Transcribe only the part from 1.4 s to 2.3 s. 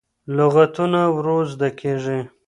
زده کېږي.